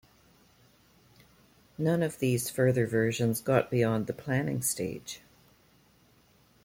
None 1.77 2.01
of 2.01 2.17
these 2.17 2.49
further 2.49 2.87
versions 2.87 3.39
got 3.39 3.69
beyond 3.69 4.07
the 4.07 4.13
planning 4.13 4.63
stage. 4.63 5.21